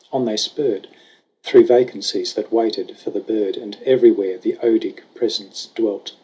[0.11, 0.87] On they spurred
[1.43, 6.13] Through vacancies that waited for the bird, And everywhere the Odic Presence dwelt.